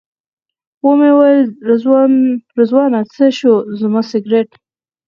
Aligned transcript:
ومې 0.85 1.11
ویل 1.17 1.41
رضوانه 2.57 2.99
څه 3.13 3.25
شو 3.37 3.53
زما 3.79 4.01
سګرټ. 4.11 4.49